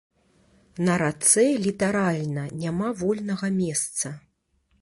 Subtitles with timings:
[0.87, 4.07] На рацэ літаральна няма вольнага месца.